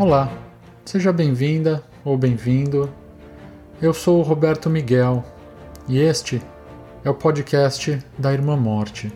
[0.00, 0.32] Olá,
[0.82, 2.90] seja bem-vinda ou bem-vindo.
[3.82, 5.22] Eu sou o Roberto Miguel
[5.86, 6.40] e este
[7.04, 9.12] é o podcast da Irmã Morte.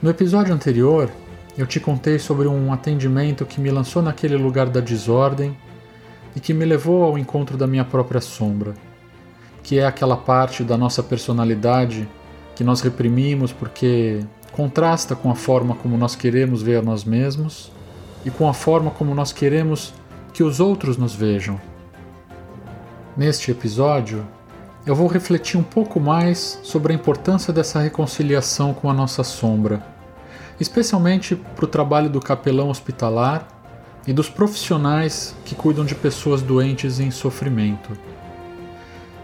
[0.00, 1.10] No episódio anterior,
[1.58, 5.56] eu te contei sobre um atendimento que me lançou naquele lugar da desordem
[6.36, 8.72] e que me levou ao encontro da minha própria sombra,
[9.64, 12.08] que é aquela parte da nossa personalidade
[12.54, 14.20] que nós reprimimos porque
[14.52, 17.74] contrasta com a forma como nós queremos ver nós mesmos
[18.26, 19.94] e com a forma como nós queremos
[20.32, 21.60] que os outros nos vejam.
[23.16, 24.26] Neste episódio,
[24.84, 29.80] eu vou refletir um pouco mais sobre a importância dessa reconciliação com a nossa sombra,
[30.58, 33.46] especialmente para o trabalho do capelão hospitalar
[34.08, 37.96] e dos profissionais que cuidam de pessoas doentes em sofrimento.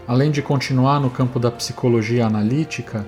[0.07, 3.05] Além de continuar no campo da psicologia analítica,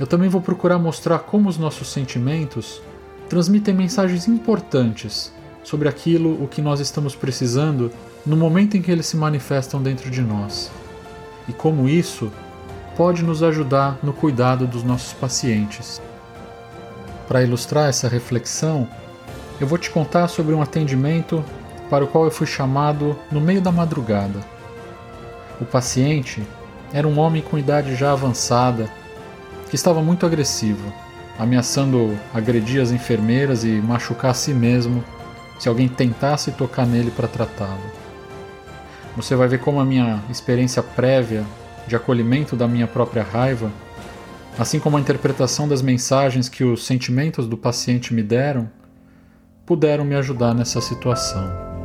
[0.00, 2.80] eu também vou procurar mostrar como os nossos sentimentos
[3.28, 7.90] transmitem mensagens importantes sobre aquilo o que nós estamos precisando
[8.24, 10.70] no momento em que eles se manifestam dentro de nós.
[11.48, 12.30] E como isso
[12.96, 16.00] pode nos ajudar no cuidado dos nossos pacientes.
[17.28, 18.88] Para ilustrar essa reflexão,
[19.60, 21.44] eu vou te contar sobre um atendimento
[21.90, 24.40] para o qual eu fui chamado no meio da madrugada.
[25.60, 26.42] O paciente
[26.92, 28.88] era um homem com idade já avançada
[29.68, 30.92] que estava muito agressivo,
[31.38, 35.04] ameaçando agredir as enfermeiras e machucar a si mesmo
[35.58, 37.82] se alguém tentasse tocar nele para tratá-lo.
[39.16, 41.44] Você vai ver como a minha experiência prévia
[41.86, 43.70] de acolhimento da minha própria raiva,
[44.58, 48.68] assim como a interpretação das mensagens que os sentimentos do paciente me deram,
[49.64, 51.75] puderam me ajudar nessa situação.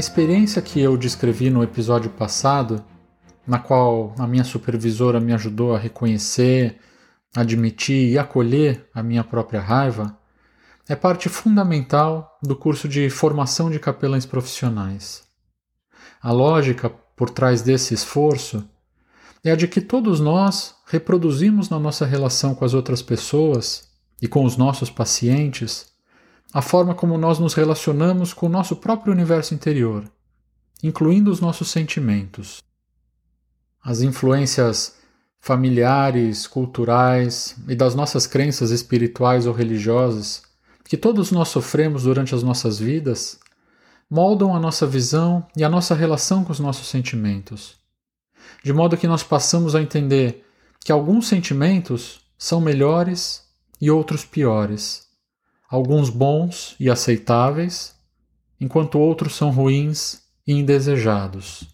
[0.00, 2.84] Experiência que eu descrevi no episódio passado,
[3.46, 6.80] na qual a minha supervisora me ajudou a reconhecer,
[7.36, 10.18] admitir e acolher a minha própria raiva,
[10.88, 15.22] é parte fundamental do curso de formação de capelães profissionais.
[16.20, 18.68] A lógica por trás desse esforço
[19.44, 23.88] é a de que todos nós reproduzimos na nossa relação com as outras pessoas
[24.20, 25.89] e com os nossos pacientes
[26.52, 30.04] a forma como nós nos relacionamos com o nosso próprio universo interior,
[30.82, 32.62] incluindo os nossos sentimentos.
[33.82, 34.96] As influências
[35.40, 40.42] familiares, culturais e das nossas crenças espirituais ou religiosas
[40.84, 43.38] que todos nós sofremos durante as nossas vidas
[44.10, 47.76] moldam a nossa visão e a nossa relação com os nossos sentimentos,
[48.62, 50.44] de modo que nós passamos a entender
[50.80, 53.44] que alguns sentimentos são melhores
[53.80, 55.09] e outros piores
[55.70, 57.94] alguns bons e aceitáveis,
[58.60, 61.68] enquanto outros são ruins e indesejados.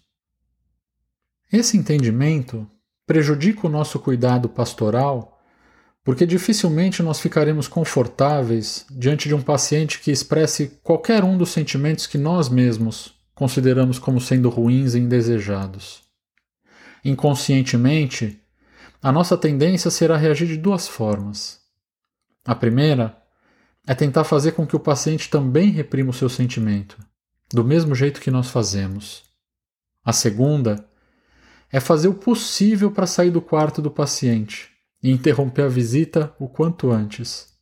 [1.51, 2.69] Esse entendimento
[3.07, 5.33] prejudica o nosso cuidado pastoral
[6.03, 12.07] porque dificilmente nós ficaremos confortáveis diante de um paciente que expresse qualquer um dos sentimentos
[12.07, 16.01] que nós mesmos consideramos como sendo ruins e indesejados.
[17.03, 18.41] Inconscientemente,
[19.03, 21.59] a nossa tendência será reagir de duas formas.
[22.45, 23.21] A primeira
[23.87, 26.97] é tentar fazer com que o paciente também reprima o seu sentimento,
[27.49, 29.23] do mesmo jeito que nós fazemos.
[30.03, 30.85] A segunda
[31.71, 34.69] é fazer o possível para sair do quarto do paciente
[35.01, 37.53] e interromper a visita o quanto antes.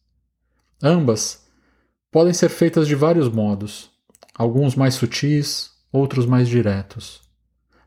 [0.81, 1.45] Ambas
[2.11, 3.91] podem ser feitas de vários modos,
[4.33, 7.21] alguns mais sutis, outros mais diretos.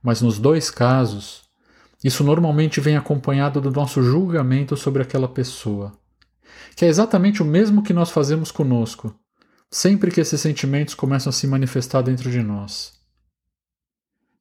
[0.00, 1.43] Mas nos dois casos,
[2.04, 5.93] isso normalmente vem acompanhado do nosso julgamento sobre aquela pessoa
[6.75, 9.15] que é exatamente o mesmo que nós fazemos conosco,
[9.71, 12.93] sempre que esses sentimentos começam a se manifestar dentro de nós.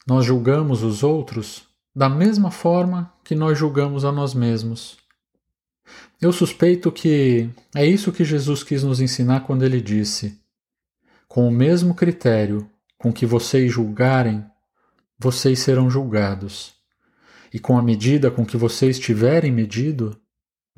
[0.06, 4.98] Nós julgamos os outros da mesma forma que nós julgamos a nós mesmos.
[6.22, 10.40] Eu suspeito que é isso que Jesus quis nos ensinar quando ele disse:
[11.28, 14.46] Com o mesmo critério com que vocês julgarem,
[15.20, 16.74] vocês serão julgados.
[17.54, 20.20] E com a medida com que vocês tiverem medido,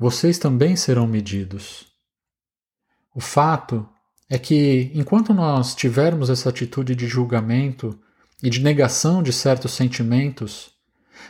[0.00, 1.88] vocês também serão medidos.
[3.14, 3.86] O fato
[4.30, 8.00] é que, enquanto nós tivermos essa atitude de julgamento
[8.42, 10.70] e de negação de certos sentimentos,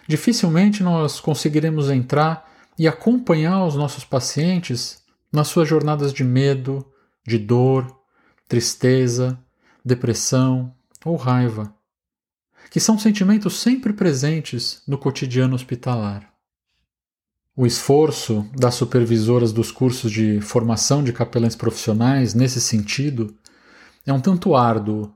[0.06, 5.02] dificilmente nós conseguiremos entrar e acompanhar os nossos pacientes
[5.32, 6.86] nas suas jornadas de medo,
[7.26, 7.92] de dor,
[8.46, 9.36] tristeza,
[9.84, 10.72] depressão
[11.04, 11.74] ou raiva,
[12.70, 16.29] que são sentimentos sempre presentes no cotidiano hospitalar.
[17.60, 23.36] O esforço das supervisoras dos cursos de formação de capelães profissionais nesse sentido
[24.06, 25.12] é um tanto árduo,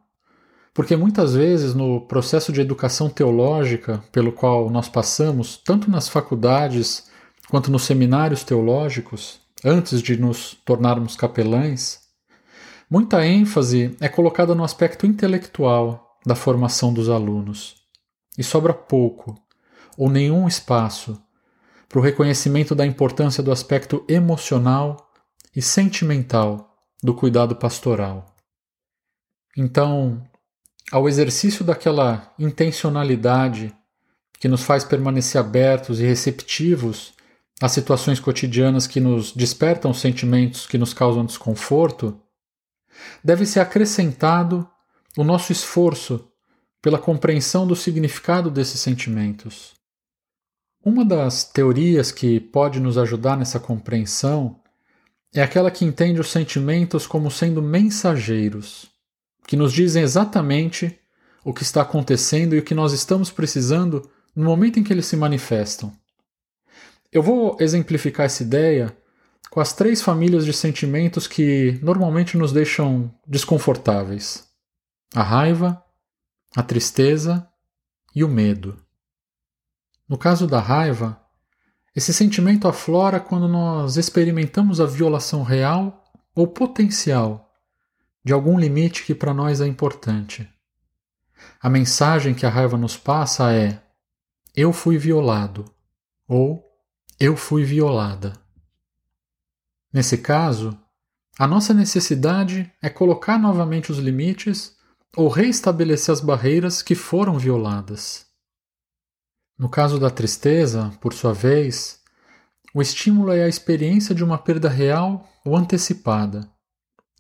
[0.75, 7.09] Porque muitas vezes no processo de educação teológica pelo qual nós passamos, tanto nas faculdades
[7.49, 12.01] quanto nos seminários teológicos, antes de nos tornarmos capelães,
[12.91, 17.77] muita ênfase é colocada no aspecto intelectual da formação dos alunos.
[18.37, 19.35] E sobra pouco,
[19.97, 21.24] ou nenhum espaço,
[21.95, 25.13] para o reconhecimento da importância do aspecto emocional
[25.55, 28.35] e sentimental do cuidado pastoral.
[29.57, 30.21] Então,
[30.91, 33.73] ao exercício daquela intencionalidade
[34.41, 37.15] que nos faz permanecer abertos e receptivos
[37.63, 42.21] às situações cotidianas que nos despertam sentimentos que nos causam desconforto,
[43.23, 44.69] deve ser acrescentado
[45.17, 46.29] o nosso esforço
[46.83, 49.84] pela compreensão do significado desses sentimentos.
[50.85, 54.61] Uma das teorias que pode nos ajudar nessa compreensão
[55.33, 58.93] é aquela que entende os sentimentos como sendo mensageiros
[59.47, 60.99] que nos dizem exatamente
[61.45, 65.07] o que está acontecendo e o que nós estamos precisando no momento em que eles
[65.07, 65.93] se manifestam.
[67.13, 68.97] Eu vou exemplificar essa ideia
[69.51, 74.49] com as três famílias de sentimentos que normalmente nos deixam desconfortáveis:
[75.15, 75.83] a raiva,
[76.57, 77.47] a tristeza
[78.15, 78.84] e o medo.
[80.09, 81.21] No caso da raiva,
[81.95, 86.05] esse sentimento aflora quando nós experimentamos a violação real
[86.35, 87.51] ou potencial
[88.25, 90.49] de algum limite que para nós é importante.
[91.61, 93.83] A mensagem que a raiva nos passa é:
[94.57, 95.65] eu fui violado
[96.27, 96.65] ou
[97.21, 98.33] eu fui violada.
[99.93, 100.77] Nesse caso,
[101.39, 104.77] a nossa necessidade é colocar novamente os limites
[105.17, 108.27] ou reestabelecer as barreiras que foram violadas.
[109.57, 112.01] No caso da tristeza, por sua vez,
[112.75, 116.51] o estímulo é a experiência de uma perda real ou antecipada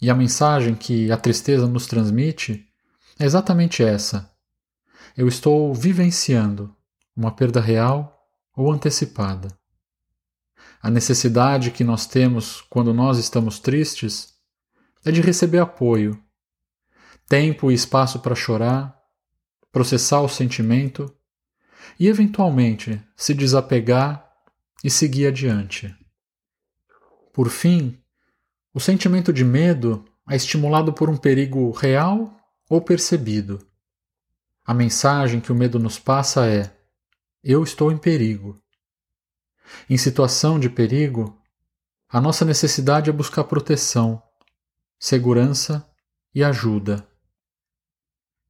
[0.03, 2.67] e a mensagem que a tristeza nos transmite
[3.19, 4.29] é exatamente essa.
[5.17, 6.75] Eu estou vivenciando
[7.17, 9.49] uma perda real ou antecipada.
[10.83, 14.35] A necessidade que nós temos quando nós estamos tristes
[15.05, 16.21] é de receber apoio,
[17.29, 18.99] tempo e espaço para chorar,
[19.71, 21.15] processar o sentimento
[21.99, 24.29] e, eventualmente, se desapegar
[24.83, 25.95] e seguir adiante.
[27.33, 27.99] Por fim,
[28.73, 32.35] o sentimento de medo é estimulado por um perigo real
[32.69, 33.65] ou percebido.
[34.65, 36.75] A mensagem que o medo nos passa é:
[37.43, 38.61] eu estou em perigo.
[39.89, 41.39] Em situação de perigo,
[42.09, 44.23] a nossa necessidade é buscar proteção,
[44.99, 45.89] segurança
[46.35, 47.07] e ajuda.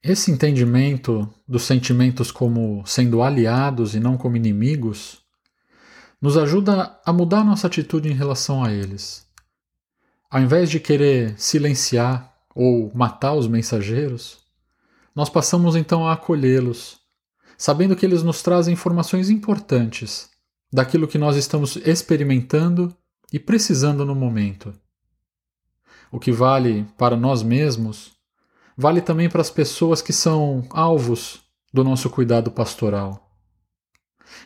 [0.05, 5.25] Esse entendimento dos sentimentos como sendo aliados e não como inimigos
[6.21, 9.27] nos ajuda a mudar nossa atitude em relação a eles.
[10.31, 14.45] Ao invés de querer silenciar ou matar os mensageiros,
[15.15, 16.99] nós passamos então a acolhê-los,
[17.57, 20.29] sabendo que eles nos trazem informações importantes
[20.71, 22.95] daquilo que nós estamos experimentando
[23.33, 24.75] e precisando no momento.
[26.13, 28.14] O que vale para nós mesmos,
[28.77, 31.43] vale também para as pessoas que são alvos
[31.73, 33.31] do nosso cuidado pastoral.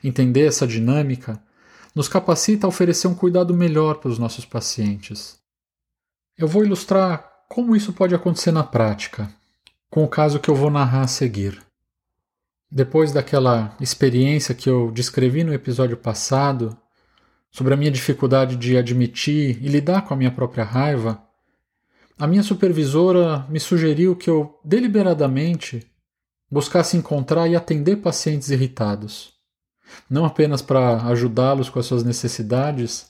[0.03, 1.43] Entender essa dinâmica
[1.95, 5.39] nos capacita a oferecer um cuidado melhor para os nossos pacientes
[6.39, 9.29] eu vou ilustrar como isso pode acontecer na prática,
[9.91, 11.61] com o caso que eu vou narrar a seguir.
[12.71, 16.79] Depois daquela experiência que eu descrevi no episódio passado,
[17.51, 21.21] sobre a minha dificuldade de admitir e lidar com a minha própria raiva,
[22.19, 25.87] a minha supervisora me sugeriu que eu deliberadamente
[26.51, 29.35] buscasse encontrar e atender pacientes irritados,
[30.11, 33.07] não apenas para ajudá-los com as suas necessidades,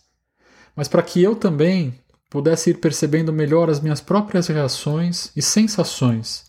[0.77, 1.99] mas para que eu também
[2.29, 6.45] pudesse ir percebendo melhor as minhas próprias reações e sensações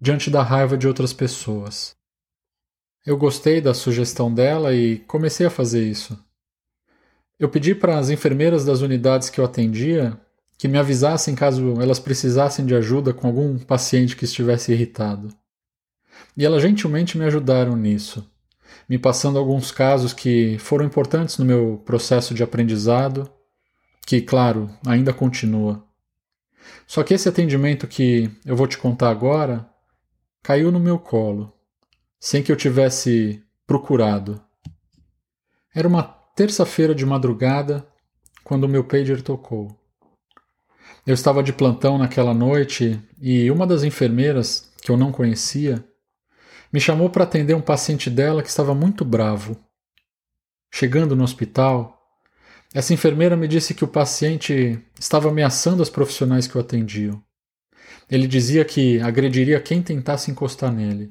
[0.00, 1.94] diante da raiva de outras pessoas.
[3.06, 6.18] Eu gostei da sugestão dela e comecei a fazer isso.
[7.38, 10.20] Eu pedi para as enfermeiras das unidades que eu atendia
[10.62, 15.34] que me avisassem caso elas precisassem de ajuda com algum paciente que estivesse irritado.
[16.36, 18.24] E elas gentilmente me ajudaram nisso,
[18.88, 23.28] me passando alguns casos que foram importantes no meu processo de aprendizado
[24.06, 25.84] que, claro, ainda continua.
[26.86, 29.68] Só que esse atendimento que eu vou te contar agora
[30.44, 31.52] caiu no meu colo,
[32.20, 34.40] sem que eu tivesse procurado.
[35.74, 37.84] Era uma terça-feira de madrugada
[38.44, 39.81] quando o meu pager tocou.
[41.06, 45.84] Eu estava de plantão naquela noite e uma das enfermeiras, que eu não conhecia,
[46.72, 49.56] me chamou para atender um paciente dela que estava muito bravo.
[50.72, 52.00] Chegando no hospital,
[52.72, 57.22] essa enfermeira me disse que o paciente estava ameaçando as profissionais que o atendiam.
[58.10, 61.08] Ele dizia que agrediria quem tentasse encostar nele,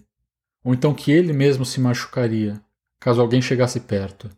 [0.63, 2.61] ou então que ele mesmo se machucaria
[3.01, 4.29] caso alguém chegasse perto.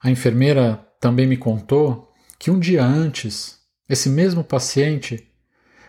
[0.00, 5.30] A enfermeira também me contou que um dia antes, esse mesmo paciente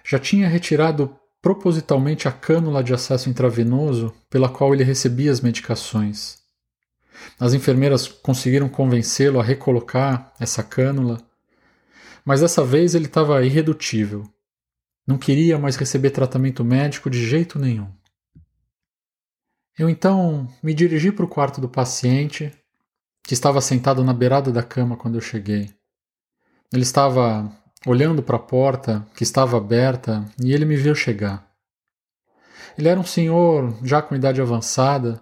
[0.04, 6.40] já tinha retirado propositalmente a cânula de acesso intravenoso pela qual ele recebia as medicações.
[7.40, 11.22] As enfermeiras conseguiram convencê-lo a recolocar essa cânula,
[12.24, 14.24] mas dessa vez ele estava irredutível.
[15.08, 17.92] Não queria mais receber tratamento médico de jeito nenhum.
[19.78, 22.52] Eu então me dirigi para o quarto do paciente,
[23.24, 25.74] que estava sentado na beirada da cama quando eu cheguei.
[26.74, 27.52] Ele estava
[27.86, 31.48] olhando para a porta, que estava aberta, e ele me viu chegar.
[32.78, 35.22] Ele era um senhor já com idade avançada,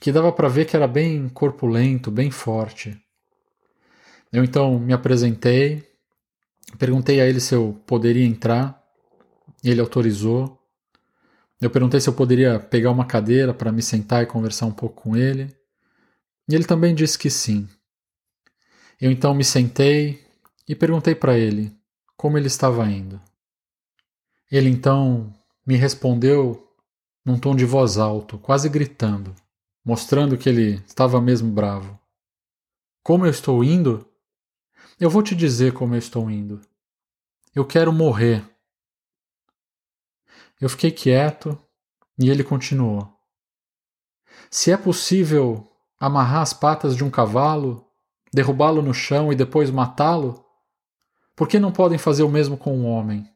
[0.00, 2.98] que dava para ver que era bem corpulento, bem forte.
[4.32, 5.84] Eu então me apresentei,
[6.78, 8.80] perguntei a ele se eu poderia entrar,
[9.62, 10.58] ele autorizou.
[11.60, 15.02] Eu perguntei se eu poderia pegar uma cadeira para me sentar e conversar um pouco
[15.02, 15.54] com ele,
[16.48, 17.68] e ele também disse que sim.
[18.98, 20.24] Eu então me sentei
[20.66, 21.79] e perguntei para ele
[22.20, 23.18] como ele estava indo.
[24.52, 25.32] Ele então
[25.66, 26.70] me respondeu
[27.24, 29.34] num tom de voz alto, quase gritando
[29.82, 31.98] mostrando que ele estava mesmo bravo.
[33.02, 34.06] Como eu estou indo?
[34.98, 36.60] Eu vou te dizer como eu estou indo.
[37.54, 38.44] Eu quero morrer.
[40.60, 41.58] Eu fiquei quieto
[42.18, 43.10] e ele continuou.
[44.50, 45.66] Se é possível
[45.98, 47.90] amarrar as patas de um cavalo,
[48.30, 50.44] derrubá-lo no chão e depois matá-lo,
[51.40, 53.26] por que não podem fazer o mesmo com um homem?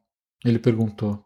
[0.44, 1.24] Ele perguntou.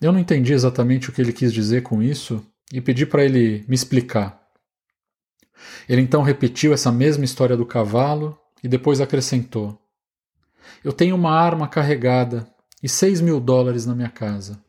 [0.00, 3.64] Eu não entendi exatamente o que ele quis dizer com isso, e pedi para ele
[3.66, 4.40] me explicar.
[5.88, 9.76] Ele então repetiu essa mesma história do cavalo e depois acrescentou:
[10.84, 12.48] Eu tenho uma arma carregada
[12.80, 14.64] e seis mil dólares na minha casa.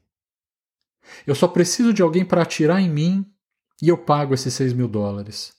[1.27, 3.31] Eu só preciso de alguém para atirar em mim
[3.79, 5.53] e eu pago esses seis mil dólares.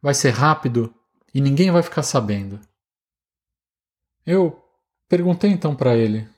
[0.00, 0.94] Vai ser rápido
[1.34, 2.60] e ninguém vai ficar sabendo.
[4.26, 4.62] Eu
[5.08, 6.28] perguntei então para ele: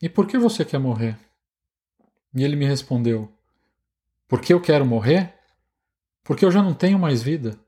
[0.00, 1.18] E por que você quer morrer?
[2.34, 3.32] E ele me respondeu:
[4.32, 5.34] por que eu quero morrer?
[6.24, 7.60] Porque eu já não tenho mais vida.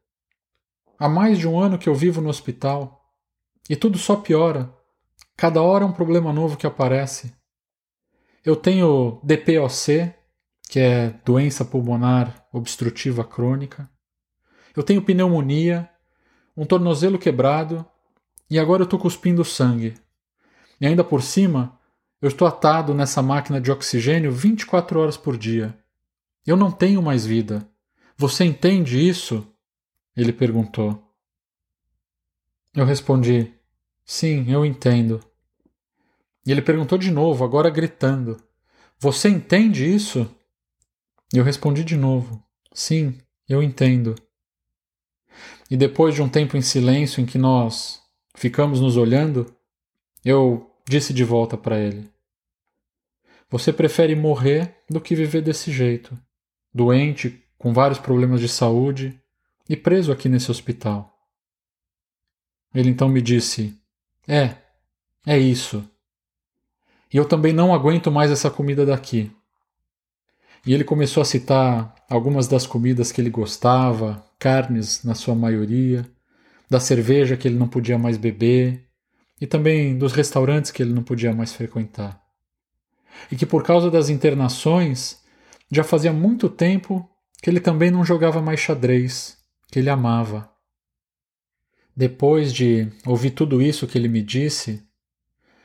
[0.99, 3.05] Há mais de um ano que eu vivo no hospital
[3.69, 4.75] e tudo só piora.
[5.37, 7.35] Cada hora é um problema novo que aparece.
[8.43, 10.15] Eu tenho DPOC,
[10.67, 13.87] que é doença pulmonar obstrutiva crônica.
[14.75, 15.91] Eu tenho pneumonia,
[16.57, 17.85] um tornozelo quebrado
[18.51, 19.95] e agora eu estou cuspindo sangue.
[20.81, 21.79] E ainda por cima,
[22.21, 25.79] eu estou atado nessa máquina de oxigênio 24 horas por dia.
[26.47, 27.69] Eu não tenho mais vida.
[28.17, 29.47] Você entende isso?
[30.17, 31.03] Ele perguntou.
[32.75, 33.53] Eu respondi:
[34.05, 35.21] Sim, eu entendo.
[36.47, 38.37] E ele perguntou de novo, agora gritando:
[38.99, 40.29] Você entende isso?
[41.33, 44.15] Eu respondi de novo: Sim, eu entendo.
[45.71, 48.04] E depois de um tempo em silêncio em que nós
[48.35, 49.55] ficamos nos olhando,
[50.25, 52.11] eu disse de volta para ele:
[53.51, 56.19] Você prefere morrer do que viver desse jeito
[56.75, 59.19] doente, com vários problemas de saúde
[59.69, 61.17] e preso aqui nesse hospital.
[62.75, 63.79] Ele então me disse:
[64.27, 64.57] É,
[65.25, 65.89] é isso.
[67.13, 69.31] E eu também não aguento mais essa comida daqui.
[70.67, 76.05] E ele começou a citar algumas das comidas que ele gostava, carnes na sua maioria,
[76.69, 78.85] da cerveja que ele não podia mais beber
[79.41, 82.21] e também dos restaurantes que ele não podia mais frequentar.
[83.31, 85.23] E que por causa das internações
[85.71, 87.09] já fazia muito tempo
[87.43, 89.37] que ele também não jogava mais xadrez,
[89.71, 90.51] que ele amava.
[91.97, 94.83] Depois de ouvir tudo isso que ele me disse,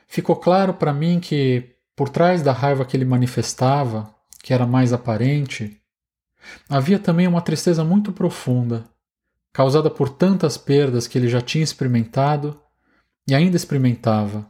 [0.06, 4.92] ficou claro para mim que, por trás da raiva que ele manifestava, que era mais
[4.92, 5.80] aparente,
[6.68, 8.89] havia também uma tristeza muito profunda,
[9.52, 12.60] causada por tantas perdas que ele já tinha experimentado
[13.26, 14.46] e ainda experimentava.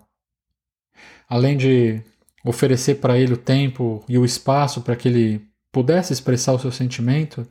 [1.28, 2.02] Além de
[2.45, 6.73] oferecer para ele o tempo e o espaço para que ele pudesse expressar o seu
[6.73, 7.47] sentimento,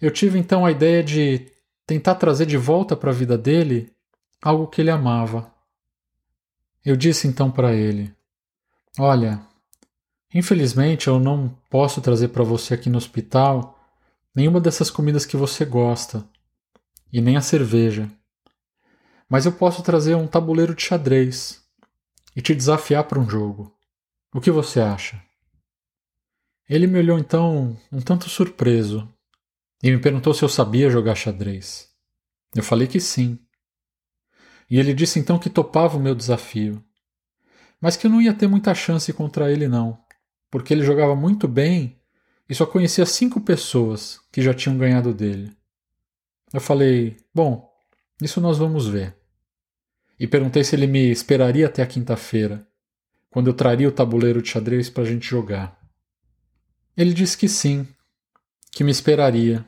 [0.00, 1.46] eu tive então a ideia de
[1.86, 3.92] tentar trazer de volta para a vida dele
[4.40, 5.52] algo que ele amava.
[6.84, 8.12] Eu disse então para ele:
[8.98, 9.40] Olha,
[10.34, 13.71] infelizmente eu não posso trazer para você aqui no hospital
[14.34, 16.28] nenhuma dessas comidas que você gosta,
[17.12, 18.10] e nem a cerveja.
[19.28, 21.62] Mas eu posso trazer um tabuleiro de xadrez
[22.34, 23.74] e te desafiar para um jogo.
[24.34, 25.22] O que você acha?
[26.68, 29.06] Ele me olhou então um tanto surpreso
[29.82, 31.90] e me perguntou se eu sabia jogar xadrez.
[32.54, 33.38] Eu falei que sim.
[34.70, 36.82] E ele disse então que topava o meu desafio.
[37.80, 39.98] mas que eu não ia ter muita chance contra ele, não,
[40.48, 42.00] porque ele jogava muito bem
[42.52, 45.56] e só conhecia cinco pessoas que já tinham ganhado dele.
[46.52, 47.66] Eu falei: Bom,
[48.20, 49.16] isso nós vamos ver.
[50.20, 52.68] E perguntei se ele me esperaria até a quinta-feira,
[53.30, 55.80] quando eu traria o tabuleiro de xadrez para a gente jogar.
[56.94, 57.88] Ele disse que sim,
[58.70, 59.66] que me esperaria.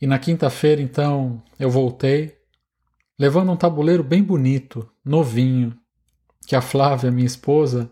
[0.00, 2.36] E na quinta-feira, então, eu voltei,
[3.16, 5.78] levando um tabuleiro bem bonito, novinho,
[6.44, 7.88] que a Flávia, minha esposa,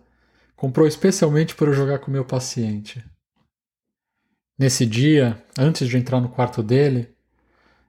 [0.56, 3.04] comprou especialmente para eu jogar com meu paciente.
[4.58, 7.08] Nesse dia, antes de entrar no quarto dele,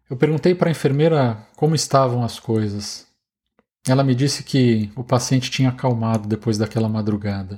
[0.08, 3.08] eu perguntei para a enfermeira como estavam as coisas.
[3.88, 7.58] Ela me disse que o paciente tinha acalmado depois daquela madrugada,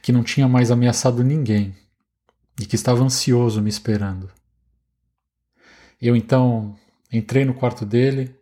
[0.00, 1.74] que não tinha mais ameaçado ninguém
[2.60, 4.30] e que estava ansioso me esperando.
[6.00, 6.76] Eu então
[7.12, 8.32] entrei no quarto dele,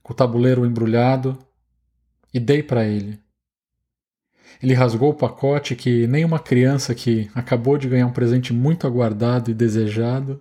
[0.00, 1.36] com o tabuleiro embrulhado,
[2.32, 3.18] e dei para ele.
[4.62, 8.86] Ele rasgou o pacote que nem uma criança que acabou de ganhar um presente muito
[8.86, 10.40] aguardado e desejado,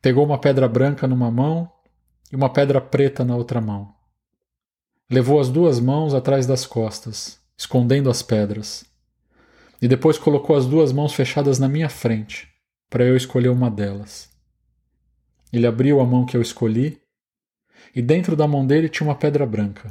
[0.00, 1.70] pegou uma pedra branca numa mão
[2.32, 3.94] e uma pedra preta na outra mão.
[5.10, 8.84] Levou as duas mãos atrás das costas, escondendo as pedras,
[9.82, 12.48] e depois colocou as duas mãos fechadas na minha frente,
[12.88, 14.30] para eu escolher uma delas.
[15.52, 17.00] Ele abriu a mão que eu escolhi,
[17.94, 19.88] e dentro da mão dele tinha uma pedra branca.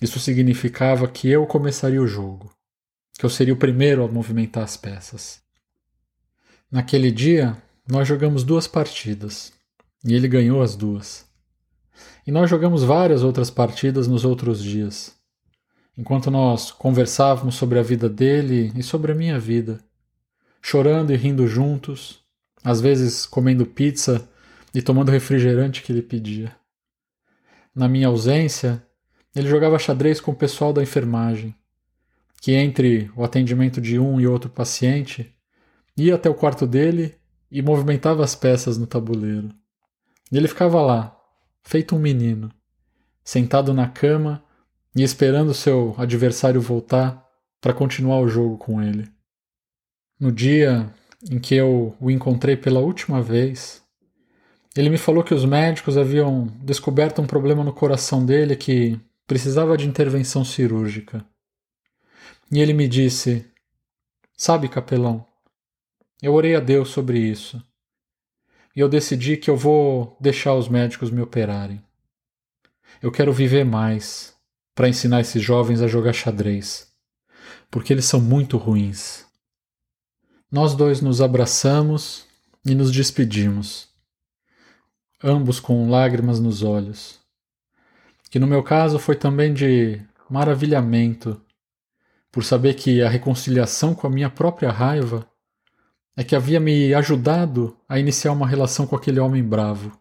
[0.00, 2.52] Isso significava que eu começaria o jogo,
[3.18, 5.40] que eu seria o primeiro a movimentar as peças.
[6.70, 7.56] Naquele dia,
[7.88, 9.52] nós jogamos duas partidas,
[10.04, 11.24] e ele ganhou as duas.
[12.26, 15.14] E nós jogamos várias outras partidas nos outros dias,
[15.96, 19.78] enquanto nós conversávamos sobre a vida dele e sobre a minha vida,
[20.60, 22.20] chorando e rindo juntos,
[22.64, 24.28] às vezes comendo pizza
[24.74, 26.56] e tomando refrigerante que ele pedia.
[27.74, 28.82] Na minha ausência,
[29.34, 31.54] ele jogava xadrez com o pessoal da enfermagem,
[32.40, 35.34] que entre o atendimento de um e outro paciente,
[35.96, 37.16] ia até o quarto dele
[37.50, 39.48] e movimentava as peças no tabuleiro.
[40.30, 41.16] Ele ficava lá,
[41.62, 42.50] feito um menino,
[43.24, 44.44] sentado na cama
[44.94, 47.24] e esperando seu adversário voltar
[47.60, 49.08] para continuar o jogo com ele.
[50.20, 50.92] No dia
[51.30, 53.82] em que eu o encontrei pela última vez,
[54.76, 59.76] ele me falou que os médicos haviam descoberto um problema no coração dele que precisava
[59.76, 61.24] de intervenção cirúrgica.
[62.50, 63.50] E ele me disse:
[64.36, 65.26] Sabe, capelão,
[66.22, 67.62] eu orei a Deus sobre isso
[68.76, 71.82] e eu decidi que eu vou deixar os médicos me operarem.
[73.00, 74.34] Eu quero viver mais
[74.74, 76.88] para ensinar esses jovens a jogar xadrez,
[77.70, 79.24] porque eles são muito ruins.
[80.50, 82.26] Nós dois nos abraçamos
[82.66, 83.88] e nos despedimos,
[85.22, 87.20] ambos com lágrimas nos olhos,
[88.34, 91.40] que no meu caso foi também de maravilhamento
[92.32, 95.24] por saber que a reconciliação com a minha própria raiva
[96.16, 99.96] é que havia me ajudado a iniciar uma relação com aquele homem bravo,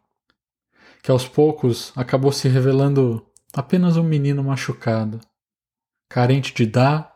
[1.03, 5.21] que aos poucos acabou se revelando apenas um menino machucado,
[6.09, 7.13] carente de dar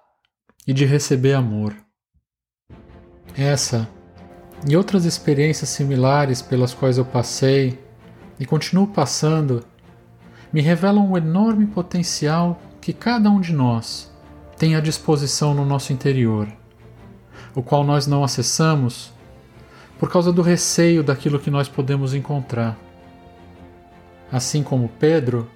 [0.67, 1.75] e de receber amor.
[3.35, 3.89] Essa
[4.69, 7.83] e outras experiências similares pelas quais eu passei
[8.39, 9.65] e continuo passando
[10.57, 14.11] me revelam o enorme potencial que cada um de nós
[14.57, 16.47] tem à disposição no nosso interior
[17.53, 19.13] o qual nós não acessamos
[19.99, 22.75] por causa do receio daquilo que nós podemos encontrar.
[24.31, 25.47] Assim como Pedro,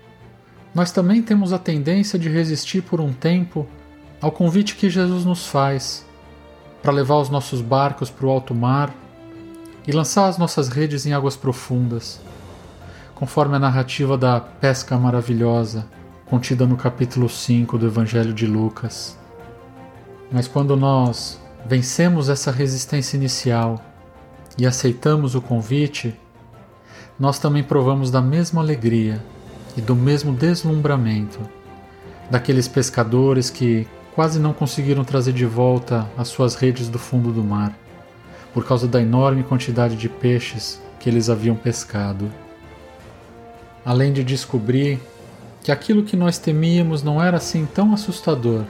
[0.72, 3.66] nós também temos a tendência de resistir por um tempo
[4.22, 6.06] ao convite que Jesus nos faz
[6.84, 8.94] para levar os nossos barcos para o alto mar
[9.88, 12.22] e lançar as nossas redes em águas profundas,
[13.22, 15.86] conforme a narrativa da pesca maravilhosa
[16.26, 19.16] contida no capítulo 5 do Evangelho de Lucas.
[20.32, 23.80] Mas quando nós vencemos essa resistência inicial
[24.58, 26.20] e aceitamos o convite,
[27.20, 29.24] nós também provamos da mesma alegria
[29.78, 31.40] e do mesmo deslumbramento
[32.28, 37.44] daqueles pescadores que quase não conseguiram trazer de volta as suas redes do fundo do
[37.44, 37.72] mar,
[38.52, 42.28] por causa da enorme quantidade de peixes que eles haviam pescado.
[43.86, 45.00] Além de descobrir
[45.64, 48.64] que aquilo que nós temíamos não era assim tão assustador,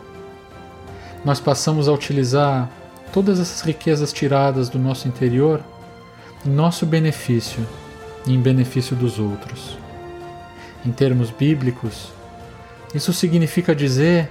[1.24, 2.70] nós passamos a utilizar
[3.14, 5.62] todas essas riquezas tiradas do nosso interior
[6.46, 7.66] em nosso benefício
[8.26, 9.78] e em benefício dos outros.
[10.86, 12.12] Em termos bíblicos,
[12.94, 14.30] isso significa dizer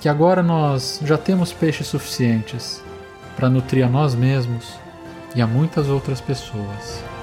[0.00, 2.82] que agora nós já temos peixes suficientes
[3.34, 4.74] para nutrir a nós mesmos
[5.34, 7.15] e a muitas outras pessoas.